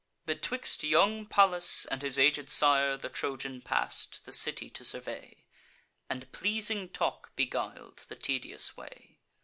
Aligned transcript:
Betwixt 0.25 0.81
young 0.83 1.27
Pallas 1.27 1.85
and 1.85 2.01
his 2.01 2.17
aged 2.17 2.49
sire, 2.49 2.97
The 2.97 3.07
Trojan 3.07 3.61
pass'd, 3.61 4.25
the 4.25 4.31
city 4.31 4.67
to 4.71 4.83
survey, 4.83 5.43
And 6.09 6.31
pleasing 6.31 6.89
talk 6.89 7.35
beguil'd 7.35 8.07
the 8.07 8.15
tedious 8.15 8.75
way. 8.75 9.19